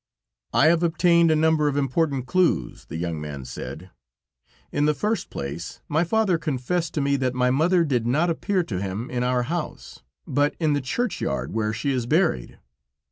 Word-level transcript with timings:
"I 0.51 0.65
have 0.69 0.81
obtained 0.81 1.29
a 1.29 1.35
number 1.35 1.67
of 1.67 1.77
important 1.77 2.25
clues," 2.25 2.85
the 2.85 2.97
young 2.97 3.21
man 3.21 3.45
said. 3.45 3.91
"In 4.71 4.85
the 4.87 4.95
first 4.95 5.29
place, 5.29 5.79
my 5.87 6.03
father 6.03 6.39
confessed 6.39 6.95
to 6.95 7.01
me, 7.01 7.17
that 7.17 7.35
my 7.35 7.51
mother 7.51 7.83
did 7.83 8.07
not 8.07 8.27
appear 8.27 8.63
to 8.63 8.81
him 8.81 9.11
in 9.11 9.21
our 9.21 9.43
house, 9.43 10.01
but 10.25 10.55
in 10.59 10.73
the 10.73 10.81
churchyard 10.81 11.53
where 11.53 11.71
she 11.71 11.91
is 11.91 12.07
buried. 12.07 12.57